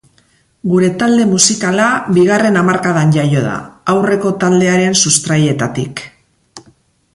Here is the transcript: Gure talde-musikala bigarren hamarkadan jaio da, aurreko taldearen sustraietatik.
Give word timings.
Gure 0.69 0.87
talde-musikala 1.01 1.89
bigarren 2.15 2.57
hamarkadan 2.63 3.13
jaio 3.19 3.45
da, 3.49 3.53
aurreko 3.95 4.33
taldearen 4.45 4.99
sustraietatik. 5.05 6.05